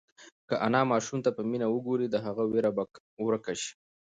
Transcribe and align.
که 0.47 0.55
انا 0.65 0.81
ماشوم 0.91 1.19
ته 1.25 1.29
په 1.37 1.41
مینه 1.49 1.67
وگوري، 1.69 2.07
د 2.09 2.15
هغه 2.25 2.43
وېره 2.51 2.71
به 2.75 2.83
ورکه 3.25 3.53
شي. 3.61 3.71